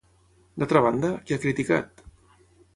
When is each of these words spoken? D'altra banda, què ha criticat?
D'altra 0.63 0.81
banda, 0.85 1.13
què 1.29 1.37
ha 1.39 1.43
criticat? 1.45 2.05